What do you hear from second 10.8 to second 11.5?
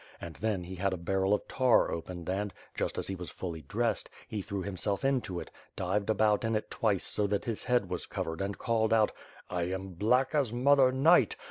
Night.